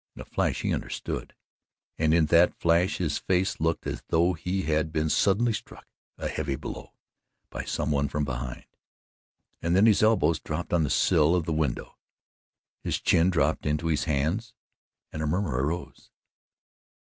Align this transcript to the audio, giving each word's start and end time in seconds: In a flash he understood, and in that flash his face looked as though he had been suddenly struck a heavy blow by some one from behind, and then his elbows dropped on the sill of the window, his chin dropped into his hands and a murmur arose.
In 0.15 0.21
a 0.23 0.25
flash 0.25 0.61
he 0.61 0.73
understood, 0.73 1.35
and 1.99 2.11
in 2.11 2.25
that 2.25 2.55
flash 2.59 2.97
his 2.97 3.19
face 3.19 3.59
looked 3.59 3.85
as 3.85 4.01
though 4.07 4.33
he 4.33 4.63
had 4.63 4.91
been 4.91 5.09
suddenly 5.09 5.53
struck 5.53 5.85
a 6.17 6.27
heavy 6.27 6.55
blow 6.55 6.95
by 7.51 7.65
some 7.65 7.91
one 7.91 8.07
from 8.07 8.25
behind, 8.25 8.65
and 9.61 9.75
then 9.75 9.85
his 9.85 10.01
elbows 10.01 10.39
dropped 10.39 10.73
on 10.73 10.81
the 10.81 10.89
sill 10.89 11.35
of 11.35 11.45
the 11.45 11.53
window, 11.53 11.99
his 12.79 12.99
chin 12.99 13.29
dropped 13.29 13.67
into 13.67 13.85
his 13.89 14.05
hands 14.05 14.55
and 15.13 15.21
a 15.21 15.27
murmur 15.27 15.63
arose. 15.63 16.09